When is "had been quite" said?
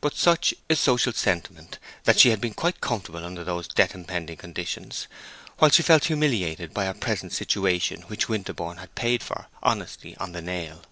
2.30-2.80